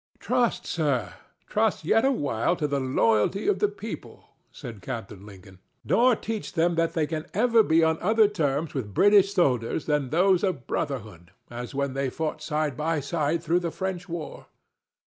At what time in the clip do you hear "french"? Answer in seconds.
13.69-14.09